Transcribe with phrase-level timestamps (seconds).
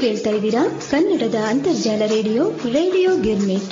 [0.00, 0.62] ಕೇಳ್ತಾ ಇದ್ದೀರಾ?
[0.90, 3.68] ಕನ್ನಡದ ಅಂತರ್ಜಾಲ ರೇಡಿಯೋ ರೇಡಿಯೋ ಗಿರ್ಮಿಟ್.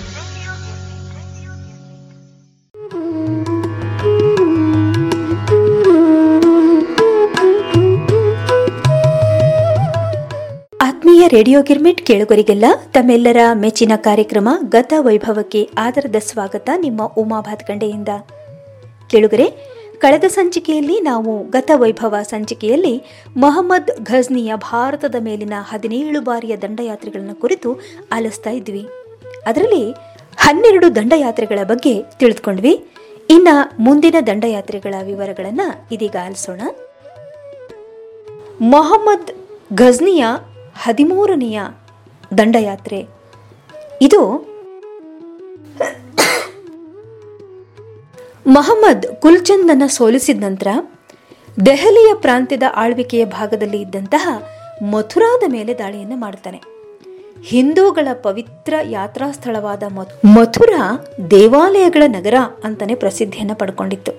[10.80, 18.08] ಆತ್ಮೀಯ ರೇಡಿಯೋ ಗಿರ್ಮಿಟ್ ಕೇಳುಗರಿಗೆಲ್ಲ ತಮ್ಮೆಲ್ಲರ ಮೆಚ್ಚಿನ ಕಾರ್ಯಕ್ರಮ ಗತ ವೈಭವಕ್ಕೆ ಆದರದ ಸ್ವಾಗತ ನಿಮ್ಮ ಉಮಾ ಭಾತ್ಕಂಡೆಯಿಂದ
[19.10, 23.02] ಕೇಳುಗರೆ ಕಳೆದ ಸಂಚಿಕೆಯಲ್ಲಿ ನಾವು ಗತ ವೈಭವ ಸಂಚಿಕೆಯಲ್ಲಿ
[23.36, 27.80] ಮೊಹಮ್ಮದ್ ಘಜ್ನಿಯ ಭಾರತದ ಮೇಲಿನ ಹದಿನೇಳು ಬಾರಿಯ ದಂಡಯಾತ್ರೆಗಳನ್ನು ಕುರಿತು
[28.12, 28.86] ಆಲಿಸ್ತಾ ಇದ್ವಿ.
[29.46, 29.92] ಅದರಲ್ಲಿ
[30.36, 32.86] ಹನ್ನೆರಡು ದಂಡಯಾತ್ರೆಗಳ ಬಗ್ಗೆ ತಿಳಿದುಕೊಂಡ್ವಿ.
[33.30, 36.60] ಇನ್ನ ಮುಂದಿನ ದಂಡಯಾತ್ರೆಗಳ ವಿವರಗಳನ್ನು ಇದೀಗ ಆಲಿಸೋಣ.
[38.60, 39.30] ಮೊಹಮ್ಮದ್
[39.74, 40.24] ಘಜ್ನಿಯ
[40.82, 41.60] ಹದಿಮೂರನೆಯ
[42.38, 43.06] ದಂಡಯಾತ್ರೆ.
[44.02, 44.53] ಇದು
[48.46, 50.66] ಮಹಮ್ಮದ್ ಕುಲ್ಚಂದನ ಸೋಲಿಸಿದ ನಂತರ
[51.66, 54.42] ದೆಹಲಿಯ ಪ್ರಾಂತ್ಯದ ಆಳ್ವಿಕೆಯ ಭಾಗದಲ್ಲಿ ಇದ್ದಂತಹ
[54.90, 56.60] ಮಥುರಾದ ಮೇಲೆ ದಾಳಿಯನ್ನು ಮಾಡುತ್ತಾನೆ.
[57.44, 59.82] ಹಿಂದೂಗಳ ಪವಿತ್ರ ಯಾತ್ರಾ ಸ್ಥಳವಾದ
[60.24, 64.12] ಮಥುರಾ ದೇವಾಲಯಗಳ ನಗರ ಅಂತಾನೆ ಪ್ರಸಿದ್ಧಿಯನ್ನು ಪಡ್ಕೊಂಡಿತ್ತು.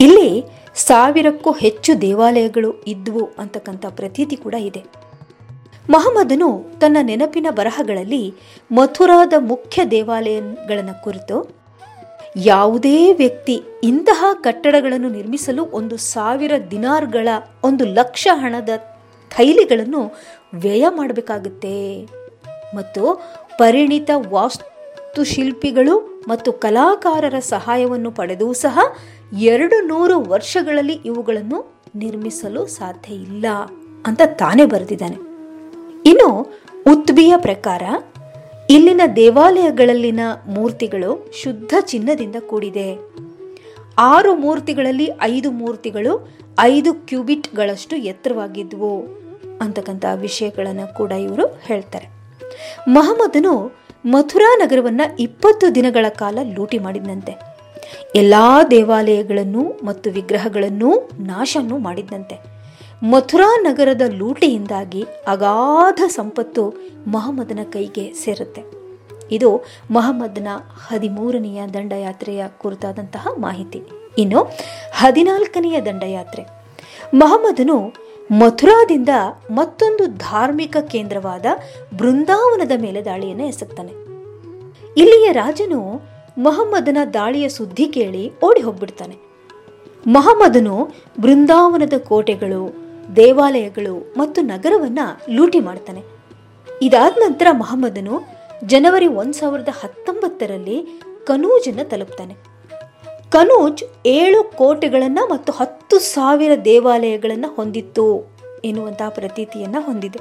[0.00, 0.44] ಇಲ್ಲಿ
[0.74, 4.84] ಸಾವಿರಕ್ಕೂ ಹೆಚ್ಚು ದೇವಾಲಯಗಳು ಇದ್ವು ಅಂತಕ್ಕಂಥ ಪ್ರತೀತಿ ಕೂಡ ಇದೆ.
[5.90, 8.34] ಮಹಮ್ಮದನು ತನ್ನ ನೆನಪಿನ ಬರಹಗಳಲ್ಲಿ
[8.72, 11.65] ಮಥುರಾದ ಮುಖ್ಯ ದೇವಾಲಯಗಳನ್ನು ಕುರಿತು
[12.36, 17.28] ಯಾವುದೇ ವ್ಯಕ್ತಿ ಇಂತಹ ಕಟ್ಟಡಗಳನ್ನು ನಿರ್ಮಿಸಲು ಒಂದು ಸಾವಿರ ದಿನಾರ್ಗಳ
[17.64, 18.68] ಒಂದು ಲಕ್ಷ ಹಣದ
[19.30, 20.14] ಥೈಲಿಗಳನ್ನು
[20.54, 22.04] ವ್ಯಯ ಮಾಡಬೇಕಾಗುತ್ತೆ.
[22.76, 23.24] ಮತ್ತು
[23.58, 28.78] ಪರಿಣಿತ ವಾಸ್ತುಶಿಲ್ಪಿಗಳು ಮತ್ತು ಕಲಾಕಾರರ ಸಹಾಯವನ್ನು ಪಡೆದೂ ಸಹ
[29.38, 33.46] ಎರಡು ನೂರು ವರ್ಷಗಳಲ್ಲಿ ಇವುಗಳನ್ನು ನಿರ್ಮಿಸಲು ಸಾಧ್ಯ ಇಲ್ಲ
[34.06, 35.16] ಅಂತ ತಾನೇ ಬರೆದಿದ್ದಾನೆ.
[36.06, 36.28] ಇನ್ನು
[36.86, 37.82] ಉತ್ಬಿಯ ಪ್ರಕಾರ
[38.70, 42.98] ಇಲ್ಲಿನ ದೇವಾಲಯಗಳಲ್ಲಿನ ಮೂರ್ತಿಗಳು ಶುದ್ಧ ಚಿನ್ನದಿಂದ ಕೂಡಿದೆ.
[43.98, 46.28] ಆರು ಮೂರ್ತಿಗಳಲ್ಲಿ ಐದು ಮೂರ್ತಿಗಳು
[46.60, 49.04] ಐದು ಕ್ಯೂಬಿಟ್ಗಳಷ್ಟು ಎತ್ತರವಾಗಿದ್ವು.
[49.60, 52.08] ಅಂತಕ್ಕಂಥ ವಿಷಯಗಳನ್ನು ಕೂಡ ಇವರು ಹೇಳ್ತಾರೆ.
[52.88, 53.72] ಮಹಮ್ಮದನು
[54.04, 57.32] ಮಥುರಾ ನಗರವನ್ನ ಇಪ್ಪತ್ತು ದಿನಗಳ ಕಾಲ ಲೂಟಿ ಮಾಡಿದಂತೆ
[58.14, 62.55] ಎಲ್ಲಾ ದೇವಾಲಯಗಳನ್ನು ಮತ್ತು ವಿಗ್ರಹಗಳನ್ನು ನಾಶನ್ನು ಮಾಡಿದಂತೆ
[63.02, 66.74] ಮಥುರಾ ನಗರದ ಲೂಟಿಯಿಂದಾಗಿ ಅಗಾಧ ಸಂಪತ್ತು
[67.06, 68.62] ಮಹಮ್ಮದನ ಕೈಗೆ ಸೇರುತ್ತೆ.
[69.30, 70.48] ಇದು ಮಹಮ್ಮದ್ನ
[70.88, 73.82] ಹದಿಮೂರನೆಯ ದಂಡಯಾತ್ರೆಯ ಕುರಿತಾದಂತಹ ಮಾಹಿತಿ.
[74.18, 74.46] ಇನ್ನು
[74.92, 76.46] ಹದಿನಾಲ್ಕನೆಯ ದಂಡಯಾತ್ರೆ.
[77.14, 77.92] ಮಹಮ್ಮದನು
[78.30, 79.08] ಮಥುರಾದಿಂದ
[79.50, 81.46] ಮತ್ತೊಂದು ಧಾರ್ಮಿಕ ಕೇಂದ್ರವಾದ
[81.98, 83.92] ಬೃಂದಾವನದ ಮೇಲೆ ದಾಳಿಯನ್ನು ಎಸಗ್ತಾನೆ.
[84.96, 86.00] ಇಲ್ಲಿಯ ರಾಜನು
[86.38, 89.16] ಮಹಮ್ಮದನ ದಾಳಿಯ ಸುದ್ದಿ ಕೇಳಿ ಓಡಿ ಹೋಗ್ಬಿಡ್ತಾನೆ.
[90.06, 90.88] ಮಹಮ್ಮದನು
[91.20, 92.85] ಬೃಂದಾವನದ ಕೋಟೆಗಳು
[93.16, 94.98] ದೇವಾಲಯಗಳು ಮತ್ತು ನಗರವನ್ನ
[95.30, 96.02] ಲೂಟಿ ಮಾಡ್ತಾನೆ.
[96.82, 98.20] ಇದಾದ ನಂತರ ಮಹಮ್ಮದನು
[98.64, 102.36] ಜನವರಿ ಒಂದು ಸಾವಿರದ ಹತ್ತೊಂಬತ್ತರಲ್ಲಿ ಕನೂಜನ್ನು ತಲುಪ್ತಾನೆ.
[103.30, 110.18] ಕನೂಜ್ ಏಳು ಕೋಟೆಗಳನ್ನು ಮತ್ತು ಹತ್ತು ಸಾವಿರ ದೇವಾಲಯಗಳನ್ನ ಹೊಂದಿತ್ತು ಎನ್ನುವಂತಹ ಪ್ರತೀತಿಯನ್ನ ಹೊಂದಿದೆ.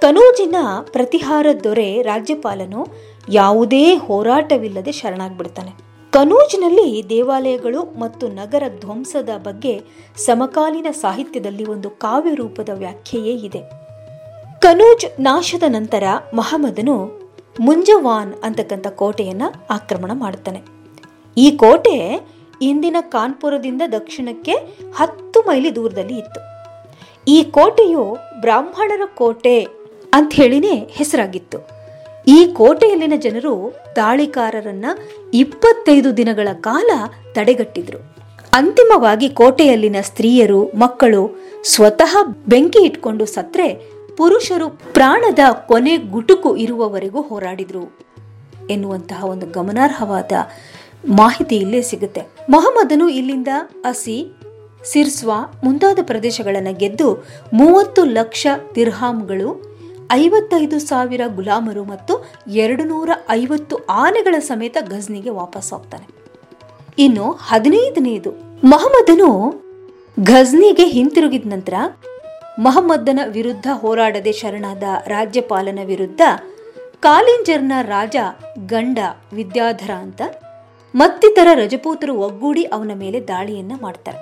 [0.00, 2.86] ಕನೂಜಿನ ಪ್ರತಿಹಾರ ದೊರೆ ರಾಜ್ಯಪಾಲನು
[3.28, 5.91] ಯಾವುದೇ ಹೋರಾಟವಿಲ್ಲದೆ ಶರಣಾಗ್ಬಿಡ್ತಾನೆ.
[6.14, 9.80] ಕನೂಜ್ನಲ್ಲಿ ದೇವಾಲಯಗಳು ಮತ್ತು ನಗರ ಧ್ವಂಸದ ಬಗ್ಗೆ
[10.16, 13.60] ಸಮಕಾಲೀನ ಸಾಹಿತ್ಯದಲ್ಲಿ ಒಂದು ಕಾವ್ಯ ರೂಪದ ವ್ಯಾಖ್ಯೆಯೇ ಇದೆ.
[14.60, 16.96] ಕನೂಜ್ ನಾಶದ ನಂತರ ಮಹಮ್ಮದನು
[17.60, 20.62] ಮುಂಜವಾನ್ ಅಂತಕ್ಕಂಥ ಕೋಟೆಯನ್ನು ಆಕ್ರಮಣ ಮಾಡ್ತಾನೆ
[21.36, 21.96] ಈ ಕೋಟೆ
[22.62, 24.56] ಇಂದಿನ ಕಾನ್ಪುರದಿಂದ ದಕ್ಷಿಣಕ್ಕೆ
[24.96, 26.40] ಹತ್ತು ಮೈಲಿ ದೂರದಲ್ಲಿ ಇತ್ತು.
[27.28, 29.56] ಈ ಕೋಟೆಯು ಬ್ರಾಹ್ಮಣರ ಕೋಟೆ
[30.14, 31.81] ಅಂತ ಹೇಳಿನೇ ಹೆಸರಾಗಿತ್ತು.
[32.26, 34.84] ಈ ಕೋಟೆಯಲ್ಲಿನ ಜನರು ದಾಳಿಕಾರರನ್ನ
[35.34, 36.90] ಇಪ್ಪತ್ತೈದು ದಿನಗಳ ಕಾಲ
[37.32, 37.98] ತಡೆಗಟ್ಟಿದ್ರು.
[38.52, 47.84] ಅಂತಿಮವಾಗಿ ಕೋಟೆಯಲ್ಲಿನ ಸ್ತ್ರೀಯರು, ಮಕ್ಕಳು ಸ್ವತಃ ಬೆಂಕಿ ಇಟ್ಕೊಂಡು ಸತ್ರೆ ಪುರುಷರು ಪ್ರಾಣದ ಕೊನೆ ಗುಟುಕು ಇರುವವರೆಗೂ ಹೋರಾಡಿದ್ರು
[48.70, 50.32] ಎನ್ನುವಂತಹ ಒಂದು ಗಮನಾರ್ಹವಾದ
[51.08, 52.22] ಮಾಹಿತಿ ಇಲ್ಲೇ ಸಿಗುತ್ತೆ.
[52.50, 53.48] ಮೊಹಮ್ಮದನು ಇಲ್ಲಿಂದ
[53.84, 54.38] ಅಸಿ
[54.84, 57.12] ಸಿರ್ಸ್ವಾ ಮುಂತಾದ ಪ್ರದೇಶಗಳನ್ನು ಗೆದ್ದು
[57.52, 59.71] ಮೂವತ್ತು ಲಕ್ಷ ತಿರ್ಹಾಮ್ಗಳು
[60.10, 66.06] ಐವತ್ತೈದು ಸಾವಿರ ಗುಲಾಮರು ಮತ್ತು ಎರಡು ನೂರ ಐವತ್ತು ಆನೆಗಳ ಸಮೇತ ಗಜ್ನಿಗೆ ವಾಪಸ್ ಹೋಗ್ತಾನೆ.
[66.98, 68.30] ಇನ್ನು ಹದಿನೈದನೇದು,
[68.64, 69.62] ಮಹಮ್ಮದನು
[70.24, 71.74] ಘಜ್ನಿಗೆ ಹಿಂತಿರುಗಿದ ನಂತರ
[72.58, 76.20] ಮಹಮ್ಮದನ ವಿರುದ್ಧ ಹೋರಾಡದೆ ಶರಣಾದ ರಾಜ್ಯಪಾಲನ ವಿರುದ್ಧ
[77.00, 78.16] ಕಾಲಿಂಜರ್ನ ರಾಜ
[78.66, 78.98] ಗಂಡ
[79.32, 80.22] ವಿದ್ಯಾಧರ ಅಂತ
[80.94, 84.18] ಮತ್ತಿತರ ರಜಪೂತರು ಒಗ್ಗೂಡಿ ಅವನ ಮೇಲೆ ದಾಳಿಯನ್ನ ಮಾಡ್ತಾರೆ.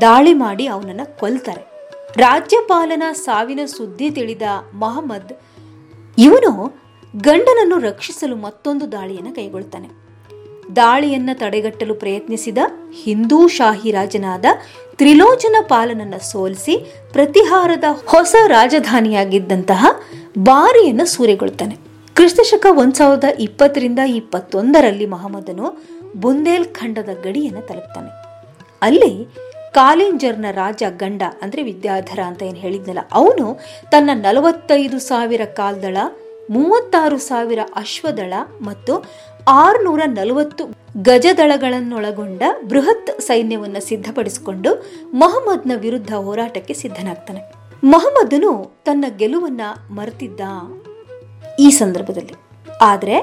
[0.00, 1.69] ದಾಳಿ ಮಾಡಿ ಅವನನ್ನ ಕೊಲ್ತಾರೆ.
[2.16, 4.42] ರಾಜ್ಯಪಾಲನ ಸಾವಿನ ಸುದ್ದಿ ತಿಳಿದ
[4.74, 5.32] ಮಹಮ್ಮದ್,
[6.18, 6.52] ಇವನು
[7.16, 9.88] ಗಂಡನನ್ನು ರಕ್ಷಿಸಲು ಮತ್ತೊಂದು ದಾಳಿಯನ್ನು ಕೈಗೊಳ್ತಾನೆ.
[10.76, 12.58] ದಾಳಿಯನ್ನು ತಡೆಗಟ್ಟಲು ಪ್ರಯತ್ನಿಸಿದ
[13.02, 14.44] ಹಿಂದೂ ಶಾಹಿ ರಾಜನಾದ
[14.96, 16.74] ತ್ರಿಲೋಚನ ಪಾಲನನ್ನು ಸೋಲಿಸಿ
[17.12, 19.86] ಪ್ರತಿಹಾರದ ಹೊಸ ರಾಜಧಾನಿಯಾಗಿದ್ದಂತಹ
[20.38, 21.76] ಬಾರಿಯನ್ನು ಸೂರೆಗೊಳ್ತಾನೆ.
[22.14, 25.66] ಕ್ರಿಸ್ತಶಕ ಒಂದು ಸಾವಿರದ ಇಪ್ಪತ್ತರಿಂದ ಇಪ್ಪತ್ತೊಂದರಲ್ಲಿ ಮಹಮ್ಮದನು
[26.16, 28.10] ಬುಂದೇಲ್ ಖಂಡದ ಗಡಿಯನ್ನು ತಲುಪ್ತಾನೆ.
[28.82, 29.12] ಅಲ್ಲಿ
[29.74, 33.58] ಕಾಲಿಂಜರ್ನ ರಾಜ ಗಂಡ, ಅಂದ್ರೆ ವಿದ್ಯಾಧರ ಅಂತ ಏನು ಹೇಳಿದ್ನಲ್ಲ, ಅವನು
[33.90, 35.96] ತನ್ನ ನಲವತ್ತೈದು ಸಾವಿರ ಕಾಲ್ದಳ,
[36.50, 39.04] ಮೂವತ್ತಾರು ಸಾವಿರ ಅಶ್ವದಳ ಮತ್ತು
[39.48, 40.64] ಆರುನೂರ ನಲವತ್ತು
[41.02, 44.70] ಗಜದಳಗಳನ್ನೊಳಗೊಂಡ ಬೃಹತ್ ಸೈನ್ಯವನ್ನು ಸಿದ್ಧಪಡಿಸಿಕೊಂಡು
[45.14, 47.40] ಮೊಹಮ್ಮದ್ನ ವಿರುದ್ಧ ಹೋರಾಟಕ್ಕೆ ಸಿದ್ಧನಾಗ್ತಾನೆ.
[47.84, 50.40] ಮಹಮ್ಮದನು ತನ್ನ ಗೆಲುವನ್ನ ಮರೆತಿದ್ದ
[51.58, 52.34] ಈ ಸಂದರ್ಭದಲ್ಲಿ.
[52.80, 53.16] ಆದರೆ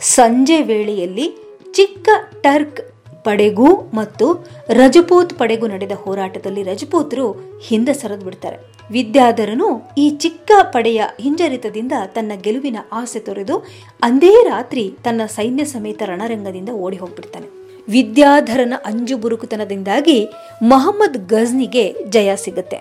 [0.00, 1.26] ಸಂಜೆ ವೇಳೆಯಲ್ಲಿ
[1.72, 2.08] ಚಿಕ್ಕ
[2.40, 2.91] ಟರ್ಕ್
[3.24, 4.26] ಪಡೆಗೂ ಮತ್ತು
[4.70, 7.26] ರಜಪೂತ್ ಪಡೆಗೂ ನಡೆದ ಹೋರಾಟದಲ್ಲಿ ರಜಪೂತರು
[7.62, 8.56] ಹಿಂದೆ ಸರಿದು ಬಿಡ್ತಾರೆ.
[8.90, 13.56] ವಿದ್ಯಾಧರನು ಈ ಚಿಕ್ಕ ಪಡೆಯ ಹಿಂಜರಿತದಿಂದ ತನ್ನ ಗೆಲುವಿನ ಆಸೆ ತೊರೆದು
[14.02, 17.46] ಅಂದೇ ರಾತ್ರಿ ತನ್ನ ಸೈನ್ಯ ಸಮೇತ ರಣರಂಗದಿಂದ ಓಡಿ ಹೋಗ್ಬಿಡ್ತಾನೆ.
[17.88, 20.28] ವಿದ್ಯಾಧರನ ಅಂಜು ಬುರುಕುತನದಿಂದಾಗಿ
[20.62, 22.78] ಮಹಮ್ಮದ್ ಗಜ್ನಿಗೆ ಜಯ ಸಿಗುತ್ತೆ.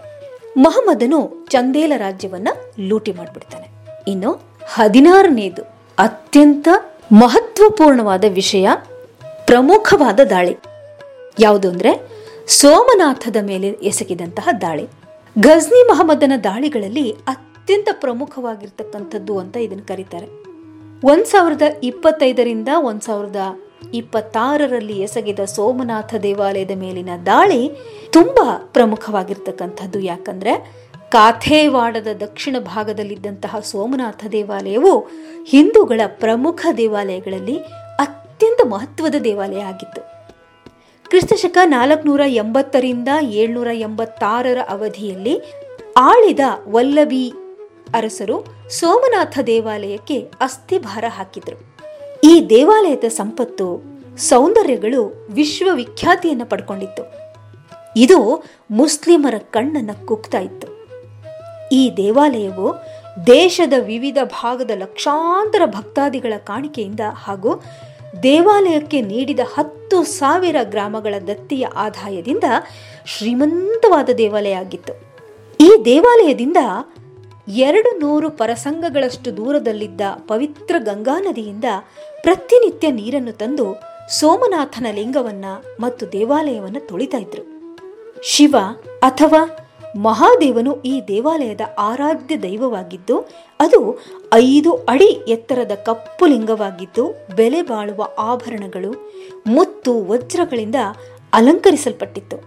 [0.57, 2.47] ಮಹಮ್ಮದನು ಚಂದೇಲ ರಾಜ್ಯವನ್ನ
[2.79, 3.67] ಲೂಟಿ ಮಾಡಿಬಿಡ್ತಾನೆ.
[4.07, 4.31] ಇನ್ನು
[4.73, 5.63] ಹದಿನಾರನೇದು
[5.97, 6.67] ಅತ್ಯಂತ
[7.11, 8.69] ಮಹತ್ವಪೂರ್ಣವಾದ ವಿಷಯ
[9.51, 10.55] ಪ್ರಮುಖವಾದ ದಾಳಿ.
[11.39, 12.01] ಯಾವುದು ಅಂದ್ರೆ
[12.47, 14.83] ಸೋಮನಾಥದ ಮೇಲೆ ಎಸಗಿದಂತಹ ದಾಳಿ.
[15.39, 20.25] ಗಜ್ನಿ ಮಹಮ್ಮದನ ದಾಳಿಗಳಲ್ಲಿ ಅತ್ಯಂತ ಪ್ರಮುಖವಾಗಿರ್ತಕ್ಕಂಥದ್ದು ಅಂತ ಇದನ್ನು ಕರೀತಾರೆ.
[21.07, 23.35] ಒಂದು ಸಾವಿರದ ಇಪ್ಪತ್ತೈದರಿಂದ ಒಂದು ಸಾವಿರದ
[23.93, 27.71] ಇಪ್ಪತ್ತಾರರಲ್ಲಿ ಎಸಗಿದ ಸೋಮನಾಥ ದೇವಾಲಯದ ಮೇಲಿನ ದಾಳಿ
[28.09, 29.99] ತುಂಬಾ ಪ್ರಮುಖವಾಗಿರ್ತಕ್ಕಂಥದ್ದು.
[29.99, 35.07] ಯಾಕಂದ್ರೆ ಕಾಥೇವಾಡದ ದಕ್ಷಿಣ ಭಾಗದಲ್ಲಿದ್ದಂತಹ ಸೋಮನಾಥ ದೇವಾಲಯವು
[35.45, 37.59] ಹಿಂದೂಗಳ ಪ್ರಮುಖ ದೇವಾಲಯಗಳಲ್ಲಿ
[38.41, 40.01] ಅತ್ಯಂತ ಮಹತ್ವದ ದೇವಾಲಯ ಆಗಿತ್ತು.
[41.09, 45.41] ಕ್ರಿಸ್ತಶಕ ನಾಲ್ಕುನೂರ ಎಂಬತ್ತರಿಂದ ಏಳ್ನೂರ ಎಂಬತ್ತಾರರ ಅವಧಿಯಲ್ಲಿ
[45.97, 47.33] ಆಳಿದ ವಲ್ಲಭಿ
[47.93, 51.77] ಅರಸರು ಸೋಮನಾಥ ದೇವಾಲಯಕ್ಕೆ ಅಸ್ಥಿಭಾರ ಹಾಕಿದರು.
[52.23, 53.83] ಈ ದೇವಾಲಯದ ಸಂಪತ್ತು,
[54.17, 57.03] ಸೌಂದರ್ಯಗಳು ವಿಶ್ವವಿಖ್ಯಾತಿಯನ್ನು ಪಡ್ಕೊಂಡಿತ್ತು.
[57.97, 60.87] ಇದು ಮುಸ್ಲಿಮರ ಕಣ್ಣನ್ನು ಕುಗ್ತಾ ಇತ್ತು.
[61.71, 62.73] ಈ ದೇವಾಲಯವು
[63.27, 67.63] ದೇಶದ ವಿವಿಧ ಭಾಗದ ಲಕ್ಷಾಂತರ ಭಕ್ತಾದಿಗಳ ಕಾಣಿಕೆಯಿಂದ ಹಾಗೂ
[68.23, 72.43] ದೇವಾಲಯಕ್ಕೆ ನೀಡಿದ ಹತ್ತು ಸಾವಿರ ಗ್ರಾಮಗಳ ದತ್ತಿಯ ಆದಾಯದಿಂದ
[73.05, 74.93] ಶ್ರೀಮಂತವಾದ ದೇವಾಲಯ ಆಗಿತ್ತು.
[75.59, 76.57] ಈ ದೇವಾಲಯದಿಂದ
[77.47, 81.65] ಎರಡು ನೂರು ಪರಸಂಗಗಳಷ್ಟು ದೂರದಲ್ಲಿದ್ದ ಪವಿತ್ರ ಗಂಗಾ ನದಿಯಿಂದ
[82.21, 83.81] ಪ್ರತಿನಿತ್ಯ ನೀರನ್ನು ತಂದು
[84.19, 85.45] ಸೋಮನಾಥನ ಲಿಂಗವನ್ನ
[85.79, 87.43] ಮತ್ತು ದೇವಾಲಯವನ್ನು ತೊಳಿತಾ ಇದ್ರು.
[88.23, 88.55] ಶಿವ
[89.01, 93.19] ಅಥವಾ ಮಹಾದೇವನು ಈ ದೇವಾಲಯದ ಆರಾಧ್ಯ ದೈವವಾಗಿದ್ದು,
[93.59, 93.99] ಅದು
[94.33, 98.91] ಐದು ಅಡಿ ಎತ್ತರದ ಕಪ್ಪು ಲಿಂಗವಾಗಿದ್ದು, ಬೆಲೆ ಬಾಳುವ ಆಭರಣಗಳು,
[99.47, 100.75] ಮುತ್ತು ವಜ್ರಗಳಿಂದ
[101.33, 102.37] ಅಲಂಕರಿಸಲ್ಪಟ್ಟಿತ್ತು.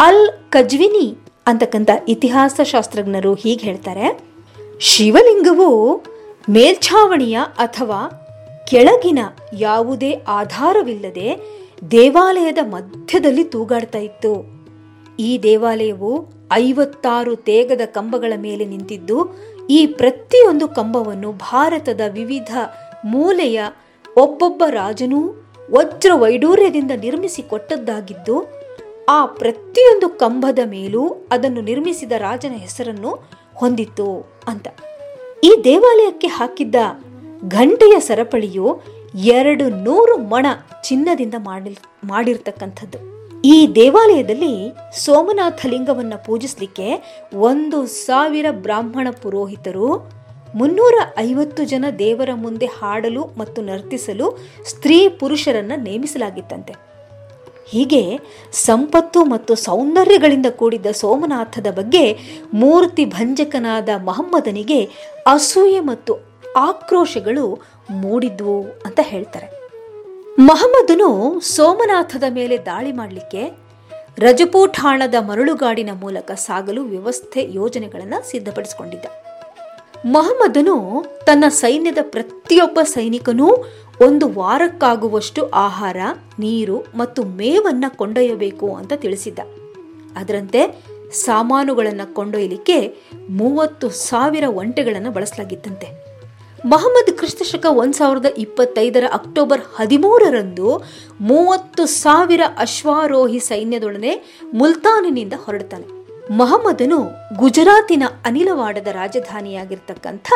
[0.00, 1.16] ಅಲ್ ಕಜ್ವಿನಿ
[1.46, 4.20] ಅಂತಕ್ಕಂಥ ಇತಿಹಾಸ ಶಾಸ್ತ್ರಜ್ಞರು ಹೀಗೆ ಹೇಳ್ತಾರೆ,
[4.80, 5.96] ಶಿವಲಿಂಗವು
[6.50, 8.00] ಮೇಲ್ಛಾವಣಿಯ ಅಥವಾ
[8.68, 9.18] ಕೆಳಗಿನ
[9.58, 11.28] ಯಾವುದೇ ಆಧಾರವಿಲ್ಲದೆ
[11.90, 14.60] ದೇವಾಲಯದ ಮಧ್ಯದಲ್ಲಿ ತೂಗಾಡ್ತಾ ಇತ್ತು.
[15.18, 19.18] ಈ ದೇವಾಲಯವು ಐವತ್ತಾರು ತೇಗದ ಕಂಬಗಳ ಮೇಲೆ ನಿಂತಿದ್ದು,
[19.70, 22.52] ಈ ಪ್ರತಿಯೊಂದು ಕಂಬವನ್ನು ಭಾರತದ ವಿವಿಧ
[23.04, 23.60] ಮೂಲೆಯ
[24.18, 25.20] ಒಬ್ಬೊಬ್ಬ ರಾಜನೂ
[25.72, 28.36] ವಜ್ರ ವೈಡೂರ್ಯದಿಂದ ನಿರ್ಮಿಸಿ ಕೊಟ್ಟದ್ದಾಗಿದ್ದು,
[29.08, 33.10] ಆ ಪ್ರತಿಯೊಂದು ಕಂಬದ ಮೇಲೂ ಅದನ್ನು ನಿರ್ಮಿಸಿದ ರಾಜನ ಹೆಸರನ್ನು
[33.54, 34.08] ಹೊಂದಿತ್ತು
[34.48, 34.68] ಅಂತ.
[35.44, 36.76] ಈ ದೇವಾಲಯಕ್ಕೆ ಹಾಕಿದ್ದ
[37.48, 38.80] ಘಂಟೆಯ ಸರಪಳಿಯು
[39.14, 40.46] ಎರಡು ನೂರು ಮಣ
[40.84, 43.19] ಚಿನ್ನದಿಂದ ಮಾಡಿ ಮಾಡಿರ್ತಕ್ಕಂಥದ್ದು.
[43.44, 44.54] ಈ ದೇವಾಲಯದಲ್ಲಿ
[44.96, 46.88] ಸೋಮನಾಥ ಲಿಂಗವನ್ನು ಪೂಜಿಸಲಿಕ್ಕೆ
[47.34, 49.88] ಒಂದು ಸಾವಿರ ಬ್ರಾಹ್ಮಣ ಪುರೋಹಿತರು,
[50.54, 56.72] ಮುನ್ನೂರ ಐವತ್ತು ಜನ ದೇವರ ಮುಂದೆ ಹಾಡಲು ಮತ್ತು ನರ್ತಿಸಲು ಸ್ತ್ರೀ ಪುರುಷರನ್ನು ನೇಮಿಸಲಾಗಿತ್ತಂತೆ.
[57.68, 58.20] ಹೀಗೆ
[58.52, 62.18] ಸಂಪತ್ತು ಮತ್ತು ಸೌಂದರ್ಯಗಳಿಂದ ಕೂಡಿದ್ದ ಸೋಮನಾಥದ ಬಗ್ಗೆ
[62.54, 64.84] ಮೂರ್ತಿ ಭಂಜಕನಾದ ಮಹಮ್ಮದನಿಗೆ
[65.26, 66.14] ಅಸೂಯೆ ಮತ್ತು
[66.56, 67.60] ಆಕ್ರೋಶಗಳು
[67.90, 69.59] ಮೂಡಿದ್ವು ಅಂತ ಹೇಳ್ತಾರೆ.
[70.48, 73.42] ಮಹಮ್ಮದನು ಸೋಮನಾಥದ ಮೇಲೆ ದಾಳಿ ಮಾಡಲಿಕ್ಕೆ
[74.18, 79.06] ರಜಪೂಠಾಣದ ಮರಳುಗಾಡಿನ ಮೂಲಕ ಸಾಗಲು ವ್ಯವಸ್ಥೆ ಯೋಜನೆಗಳನ್ನು ಸಿದ್ಧಪಡಿಸಿಕೊಂಡಿದ್ದ.
[80.06, 83.48] ಮಹಮ್ಮದನು ತನ್ನ ಸೈನ್ಯದ ಪ್ರತಿಯೊಬ್ಬ ಸೈನಿಕನೂ
[84.06, 85.96] ಒಂದು ವಾರಕ್ಕಾಗುವಷ್ಟು ಆಹಾರ,
[86.38, 89.38] ನೀರು ಮತ್ತು ಮೇವನ್ನು ಕೊಂಡೊಯ್ಯಬೇಕು ಅಂತ ತಿಳಿಸಿದ್ದ.
[90.16, 90.62] ಅದರಂತೆ
[91.12, 92.94] ಸಾಮಾನುಗಳನ್ನು ಕೊಂಡೊಯ್ಯಲಿಕ್ಕೆ
[93.30, 96.09] ಮೂವತ್ತು ಸಾವಿರ ಒಂಟೆಗಳನ್ನು ಬಳಸಲಾಗಿತ್ತಂತೆ.
[96.64, 100.82] ಮಹಮ್ಮದ್ ಕ್ರಿಸ್ತಶಕ ಒಂದು ಸಾವಿರದ ಇಪ್ಪತ್ತೈದರ ಅಕ್ಟೋಬರ್ ಹದಿಮೂರರಂದು
[101.20, 105.86] ಮೂವತ್ತು ಸಾವಿರ ಅಶ್ವಾರೋಹಿ ಸೈನ್ಯದೊಡನೆ ಮುಲ್ತಾನಿನಿಂದ ಹೊರಡ್ತಾನೆ.
[106.36, 106.98] ಮಹಮ್ಮದನು
[107.36, 110.32] ಗುಜರಾತಿನ ಅನಿಲವಾಡದ ರಾಜಧಾನಿಯಾಗಿರ್ತಕ್ಕಂಥ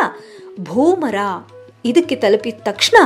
[0.60, 1.14] ಭೂಮರ
[1.84, 2.96] ಇದಕ್ಕೆ ತಲುಪಿದ ತಕ್ಷಣ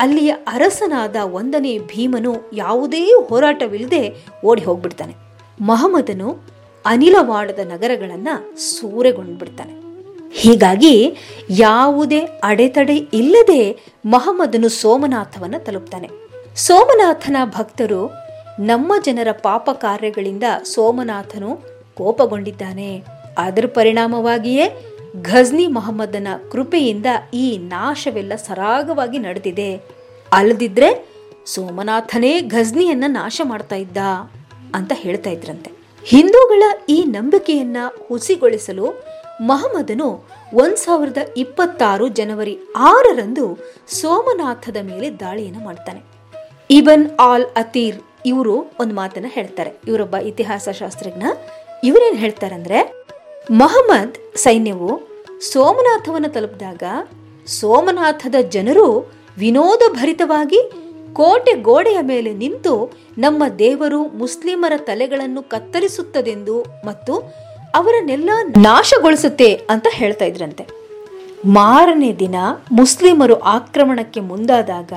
[0.00, 5.16] ಅಲ್ಲಿಯ ಅರಸನಾದ ಒಂದನೇ ಭೀಮನು ಯಾವುದೇ ಹೋರಾಟವಿಲ್ಲದೆ ಓಡಿ ಹೋಗ್ಬಿಡ್ತಾನೆ.
[5.60, 6.38] ಮಹಮ್ಮದನು
[6.86, 9.81] ಅನಿಲವಾಡದ ನಗರಗಳನ್ನು ಸೂರೆಗೊಂಡ್ಬಿಡ್ತಾನೆ.
[10.34, 11.16] ಹೀಗಾಗಿ
[11.50, 16.10] ಯಾವುದೇ ಅಡೆತಡೆ ಇಲ್ಲದೆ ಮಹಮ್ಮದನು ಸೋಮನಾಥವನ್ನು ತಲುಪ್ತಾನೆ.
[16.56, 18.10] ಸೋಮನಾಥನ ಭಕ್ತರು
[18.60, 21.60] ನಮ್ಮ ಜನರ ಪಾಪ ಕಾರ್ಯಗಳಿಂದ ಸೋಮನಾಥನು
[21.94, 23.02] ಕೋಪಗೊಂಡಿದ್ದಾನೆ.
[23.38, 24.86] ಅದರ ಪರಿಣಾಮವಾಗಿಯೇ
[25.22, 29.80] ಘಜ್ನಿ ಮೊಹಮ್ಮದನ ಕೃಪೆಯಿಂದ ಈ ನಾಶವೆಲ್ಲ ಸರಾಗವಾಗಿ ನಡೆದಿದೆ.
[30.32, 31.08] ಅಲ್ಲದಿದ್ರೆ
[31.46, 33.96] ಸೋಮನಾಥನೇ ಘಜ್ನಿಯನ್ನ ನಾಶ ಮಾಡ್ತಾ ಇದ್ದ
[34.74, 35.70] ಅಂತ ಹೇಳ್ತಾ ಇದ್ರಂತೆ.
[36.04, 37.76] ಹಿಂದೂಗಳ ಈ ನಂಬಿಕೆಯನ್ನ
[38.08, 40.24] ಹುಸಿಗೊಳಿಸಲು ಮಹಮ್ಮದನು
[40.54, 43.58] ಒಂದು ಸಾವಿರದ ಇಪ್ಪತ್ತಾರು ಜನವರಿ ಆರರಂದು
[43.88, 46.02] ಸೋಮನಾಥದ ಮೇಲೆ ದಾಳಿಯನ್ನು ಮಾಡ್ತಾನೆ.
[46.70, 49.70] ಇಬನ್ ಆಲ್ ಅತೀರ್ ಇವರು ಒಂದು ಮಾತನ್ನ ಹೇಳ್ತಾರೆ.
[49.88, 51.22] ಇವರೊಬ್ಬ ಇತಿಹಾಸ ಶಾಸ್ತ್ರಜ್ಞ
[51.84, 53.06] ಇವರೇನು ಹೇಳ್ತಾರಂದ್ರೆ,
[53.50, 55.00] ಮಹಮ್ಮದ್ ಸೈನ್ಯವು
[55.40, 56.82] ಸೋಮನಾಥವನ್ನು ತಲುಪಿದಾಗ
[57.46, 60.72] ಸೋಮನಾಥದ ಜನರು ವಿನೋದಭರಿತವಾಗಿ
[61.12, 67.34] ಕೋಟೆ ಗೋಡೆಯ ಮೇಲೆ ನಿಂತು ನಮ್ಮ ದೇವರು ಮುಸ್ಲಿಮರ ತಲೆಗಳನ್ನು ಕತ್ತರಿಸುತ್ತದೆಂದು ಮತ್ತು
[67.74, 70.66] ಅವರನ್ನೆಲ್ಲ ನಾಶಗೊಳಿಸುತ್ತೆ ಅಂತ ಹೇಳ್ತಾ ಇದ್ರಂತೆ.
[71.44, 72.34] ಮಾರನೇ ದಿನ
[72.72, 74.92] ಮುಸ್ಲಿಮರು ಆಕ್ರಮಣಕ್ಕೆ ಮುಂದಾದಾಗ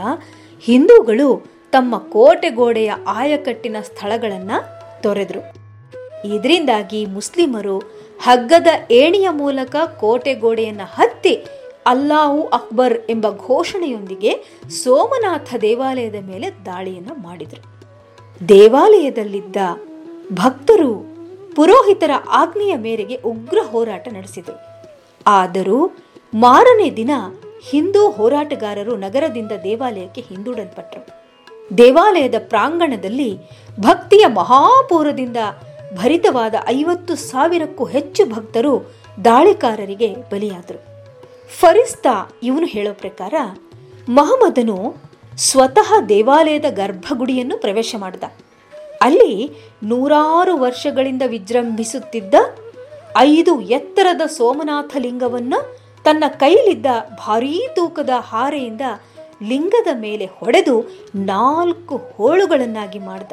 [0.62, 4.52] ಹಿಂದೂಗಳು ತಮ್ಮ ಕೋಟೆ ಗೋಡೆಯ ಆಯಕಟ್ಟಿನ ಸ್ಥಳಗಳನ್ನ
[5.04, 5.66] ತೊರೆದ್ರು.
[6.28, 7.80] ಇದರಿಂದಾಗಿ ಮುಸ್ಲಿಮರು
[8.24, 11.46] ಹಗ್ಗದ ಏಣಿಯ ಮೂಲಕ ಕೋಟೆ ಗೋಡೆಯನ್ನ ಹತ್ತಿ
[11.86, 17.64] ಅಲ್ಲಾಹು ಅಕ್ಬರ್ ಎಂಬ ಘೋಷಣೆಯೊಂದಿಗೆ ಸೋಮನಾಥ ದೇವಾಲಯದ ಮೇಲೆ ದಾಳಿಯನ್ನು ಮಾಡಿದರು.
[18.50, 19.56] ದೇವಾಲಯದಲ್ಲಿದ್ದ
[20.34, 21.15] ಭಕ್ತರು
[21.56, 24.58] ಪುರೋಹಿತರ ಆಜ್ಞೆಯ ಮೇರೆಗೆ ಉಗ್ರ ಹೋರಾಟ ನಡೆಸಿದರು
[25.28, 25.92] ಆದರೂ
[26.34, 27.12] ಮಾರನೇ ದಿನ
[27.70, 31.04] ಹಿಂದೂ ಹೋರಾಟಗಾರರು ನಗರದಿಂದ ದೇವಾಲಯಕ್ಕೆ ಹಿಂದೂಡಲ್ಪಟ್ಟರು.
[31.78, 33.38] ದೇವಾಲಯದ ಪ್ರಾಂಗಣದಲ್ಲಿ
[33.80, 35.38] ಭಕ್ತಿಯ ಮಹಾಪೂರದಿಂದ
[35.96, 38.74] ಭರಿತವಾದ ಐವತ್ತು ಸಾವಿರಕ್ಕೂ ಹೆಚ್ಚು ಭಕ್ತರು
[39.26, 40.80] ದಾಳಿಕಾರರಿಗೆ ಬಲಿಯಾದರು.
[41.60, 43.34] ಫರಿಸ್ತಾ ಇವನು ಹೇಳೋ ಪ್ರಕಾರ
[44.10, 44.96] ಮಹಮ್ಮದನು
[45.38, 48.24] ಸ್ವತಃ ದೇವಾಲಯದ ಗರ್ಭಗುಡಿಯನ್ನು ಪ್ರವೇಶ ಮಾಡಿದ.
[49.02, 49.52] ಅಲ್ಲಿ
[49.84, 52.36] ನೂರಾರು ವರ್ಷಗಳಿಂದ ವಿಜೃಂಭಿಸುತ್ತಿದ್ದ
[53.18, 56.86] ಐದು ಎತ್ತರದ ಸೋಮನಾಥ ಲಿಂಗವನ್ನು ತನ್ನ ಕೈಲಿದ್ದ
[57.28, 58.82] ಭಾರೀ ತೂಕದ ಹಾರೆಯಿಂದ
[59.44, 63.32] ಲಿಂಗದ ಮೇಲೆ ಹೊಡೆದು ನಾಲ್ಕು ಹೋಳುಗಳನ್ನಾಗಿ ಮಾಡಿದ.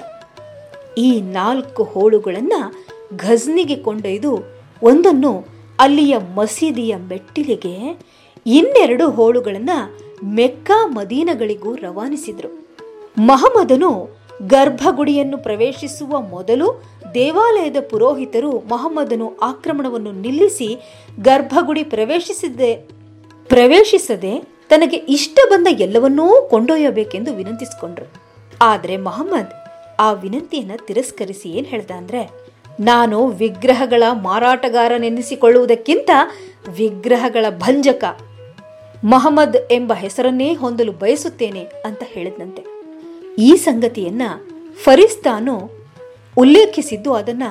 [0.99, 4.45] ಈ ನಾಲ್ಕು ಹೋಳುಗಳನ್ನು ಘಜ್ನಿಗೆ ಕೊಂಡೊಯ್ದು
[4.83, 5.47] ಒಂದನ್ನು
[5.79, 8.01] ಅಲ್ಲಿಯ ಮಸೀದಿಯ ಮೆಟ್ಟಿಲಿಗೆ
[8.47, 9.79] ಇನ್ನೆರಡು ಹೋಳುಗಳನ್ನು
[10.25, 12.69] ಮೆಕ್ಕಾ ಮದೀನಗಳಿಗೂ ರವಾನಿಸಿದರು.
[13.19, 16.83] ಮಹಮ್ಮದನು ಗರ್ಭಗುಡಿಯನ್ನು ಪ್ರವೇಶಿಸುವ ಮೊದಲು
[17.15, 20.79] ದೇವಾಲಯದ ಪುರೋಹಿತರು ಮೊಹಮ್ಮದನು ಆಕ್ರಮಣವನ್ನು ನಿಲ್ಲಿಸಿ
[21.21, 22.89] ಗರ್ಭಗುಡಿ ಪ್ರವೇಶಿಸಿದೆ,
[23.49, 28.07] ಪ್ರವೇಶಿಸದೆ ತನಗೆ ಇಷ್ಟ ಬಂದ ಎಲ್ಲವನ್ನೂ ಕೊಂಡೊಯ್ಯಬೇಕೆಂದು ವಿನಂತಿಸಿಕೊಂಡ್ರು.
[28.61, 29.53] ಆದರೆ ಮೊಹಮ್ಮದ್
[30.01, 32.31] ಆ ವಿನಂತಿಯನ್ನು ತಿರಸ್ಕರಿಸಿ ಏನು ಹೇಳ್ದ ಅಂದರೆ,
[32.81, 36.11] ನಾನು ವಿಗ್ರಹಗಳ ಮಾರಾಟಗಾರನೆನಿಸಿಕೊಳ್ಳುವುದಕ್ಕಿಂತ
[36.77, 38.05] ವಿಗ್ರಹಗಳ ಭಂಜಕ
[39.05, 42.72] ಮಹಮ್ಮದ್ ಎಂಬ ಹೆಸರನ್ನೇ ಹೊಂದಲು ಬಯಸುತ್ತೇನೆ ಅಂತ ಹೇಳಿದ್ನಂತೆ.
[43.39, 44.23] ಈ ಸಂಗತಿಯನ್ನ
[44.85, 45.71] ಫರಿಸ್ತಾನು
[46.39, 47.43] ಉಲ್ಲೇಖಿಸಿದ್ದು ಅದನ್ನ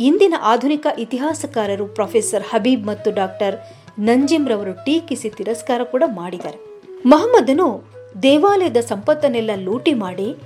[0.00, 3.56] ಇಂದಿನ ಆಧುನಿಕ ಇತಿಹಾಸಕಾರರು ಪ್ರೊಫೆಸರ್ ಹಬೀಬ್ ಮತ್ತು ಡಾಕ್ಟರ್
[3.98, 6.58] ನಂಜಿಮ್ ರವರು ಟೀಕಿಸಿ ತಿರಸ್ಕಾರ ಕೂಡ ಮಾಡಿದ್ದಾರೆ.
[7.06, 7.82] ಮಹಮ್ಮದನು
[8.22, 10.36] ದೇವಾಲಯದ ಸಂಪತ್ತನ್ನೆಲ್ಲ ಲೂಟಿ ಮಾಡಿ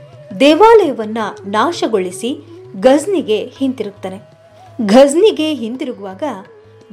[0.41, 2.37] ದೇವಾಲಯವನ್ನ ನಾಶಗೊಳಿಸಿ
[2.81, 4.19] ಗಜ್ನಿಗೆ ಹಿಂತಿರುಗ್ತಾನೆ.
[4.87, 6.23] ಘಜ್ನಿಗೆ ಹಿಂತಿರುಗುವಾಗ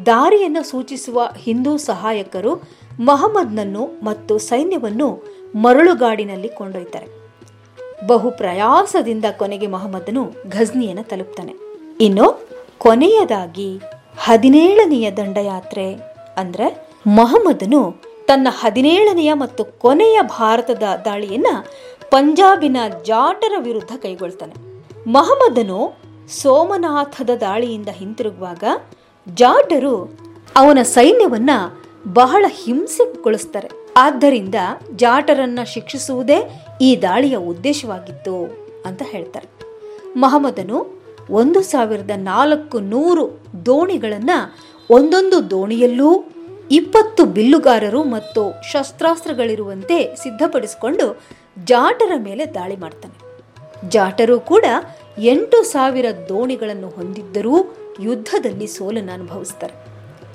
[0.06, 2.56] ದಾರಿಯನ್ನು ಸೂಚಿಸುವ ಹಿಂದೂ ಸಹಾಯಕರು
[3.00, 5.24] ಮಹಮ್ಮದ್ನನ್ನು ಮತ್ತು ಸೈನ್ಯವನ್ನು
[5.56, 7.23] ಮರಳುಗಾಡಿನಲ್ಲಿ ಕೊಂಡೊಯ್ತಾರೆ.
[8.08, 11.54] ಬಹು ಪ್ರಯಾಸದಿಂದ ಕೊನೆಗೆ ಮಹಮ್ಮದನು ಘಜ್ನಿಯನ್ನು ತಲುಪ್ತಾನೆ.
[12.02, 13.82] ಇನ್ನು ಕೊನೆಯದಾಗಿ
[14.18, 15.94] ಹದಿನೇಳನೆಯ ದಂಡಯಾತ್ರೆ
[16.38, 17.96] ಅಂದ್ರೆ ಮೊಹಮ್ಮದನು
[18.28, 21.48] ತನ್ನ ಹದಿನೇಳನೆಯ ಮತ್ತು ಕೊನೆಯ ಭಾರತದ ದಾಳಿಯನ್ನ
[22.12, 24.54] ಪಂಜಾಬಿನ ಜಾಟರ ವಿರುದ್ಧ ಕೈಗೊಳ್ತಾನೆ.
[25.08, 25.94] ಮೊಹಮ್ಮದನು
[26.42, 28.64] ಸೋಮನಾಥದ ದಾಳಿಯಿಂದ ಹಿಂತಿರುಗುವಾಗ
[29.28, 30.18] ಜಾಟರು
[30.56, 31.50] ಅವನ ಸೈನ್ಯವನ್ನ
[32.08, 34.56] ಬಹಳ ಹಿಂಸೆಗೊಳಿಸ್ತಾರೆ ಆದ್ದರಿಂದ
[34.96, 38.44] ಜಾಟರನ್ನ ಶಿಕ್ಷಿಸುವುದೇ ಈ ದಾಳಿಯ ಉದ್ದೇಶವಾಗಿತ್ತು
[38.86, 39.48] ಅಂತ ಹೇಳ್ತಾರೆ.
[40.16, 44.30] ಮಹಮ್ಮದನು ಒಂದು ಸಾವಿರದ ನಾಲ್ಕು ನೂರು ದೋಣಿಗಳನ್ನ
[44.90, 46.26] ಒಂದೊಂದು ದೋಣಿಯಲ್ಲೂ
[46.72, 51.22] ಇಪ್ಪತ್ತು ಬಿಲ್ಲುಗಾರರು ಮತ್ತು ಶಸ್ತ್ರಾಸ್ತ್ರಗಳಿರುವಂತೆ ಸಿದ್ಧಪಡಿಸಿಕೊಂಡು
[51.64, 53.34] ಜಾಟರ ಮೇಲೆ ದಾಳಿ ಮಾಡ್ತಾನೆ.
[53.90, 54.66] ಜಾಟರು ಕೂಡ
[55.18, 59.74] ಎಂಟು ಸಾವಿರ ದೋಣಿಗಳನ್ನು ಹೊಂದಿದ್ದರೂ ಯುದ್ಧದಲ್ಲಿ ಸೋಲನ್ನು ಅನುಭವಿಸ್ತಾರೆ.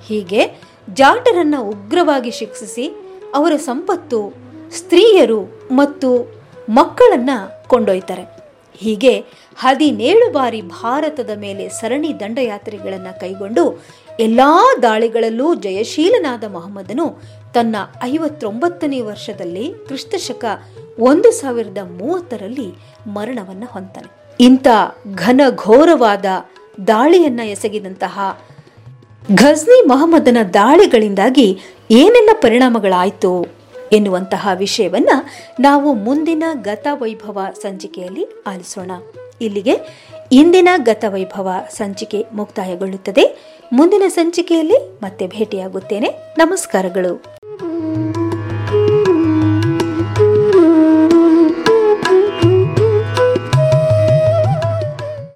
[0.07, 2.91] ಹೀಗೆ ಜಾಟರನ್ನ ಉಗ್ರವಾಗಿ ಶಿಕ್ಷಿಸಿ
[3.35, 4.33] ಅವರ ಸಂಪತ್ತು
[4.77, 7.31] ಸ್ತ್ರೀಯರು ಮತ್ತು ಮಕ್ಕಳನ್ನ
[7.67, 8.39] ಕೊಂಡೊಯ್ತಾರೆ.
[8.75, 9.25] ಹೀಗೆ
[9.57, 13.83] ಹದಿನೇಳು ಬಾರಿ ಭಾರತದ ಮೇಲೆ ಸರಣಿ ದಂಡಯಾತ್ರೆಗಳನ್ನು ಕೈಗೊಂಡು
[14.21, 14.41] ಎಲ್ಲ
[14.83, 17.19] ದಾಳಿಗಳಲ್ಲೂ ಜಯಶೀಲನಾದ ಮೊಹಮ್ಮದನು
[17.55, 20.45] ತನ್ನ ಐವತ್ತೊಂಬತ್ತನೇ ವರ್ಷದಲ್ಲಿ ಕ್ರಿಸ್ತಶಕ
[20.99, 22.75] ಒಂದು ಸಾವಿರದ ಮೂವತ್ತರಲ್ಲಿ
[23.07, 24.69] ಮರಣವನ್ನು ಹೊಂತಾನೆ ಇಂಥ
[25.15, 26.25] ಘನಘೋರವಾದ
[26.87, 28.41] ದಾಳಿಯನ್ನು ಎಸಗಿದಂತಹ
[29.35, 31.59] ಘಜ್ನಿ ಮಹಮ್ಮದನ ದಾಳಿಗಳಿಂದಾಗಿ
[31.91, 33.47] ಏನೆಲ್ಲ ಪರಿಣಾಮಗಳಾಯಿತು
[33.93, 35.09] ಎನ್ನುವಂತಹ ವಿಷಯವನ್ನ
[35.61, 38.91] ನಾವು ಮುಂದಿನ ಗತವೈಭವ ಸಂಚಿಕೆಯಲ್ಲಿ ಆಲಿಸೋಣ.
[39.41, 39.77] ಇಲ್ಲಿಗೆ
[40.33, 43.55] ಇಂದಿನ ಗತವೈಭವ ಸಂಚಿಕೆ ಮುಕ್ತಾಯಗೊಳ್ಳುತ್ತದೆ.
[43.73, 46.35] ಮುಂದಿನ ಸಂಚಿಕೆಯಲ್ಲಿ ಮತ್ತೆ ಭೇಟಿಯಾಗುತ್ತೇನೆ.
[46.39, 47.38] ನಮಸ್ಕಾರಗಳು.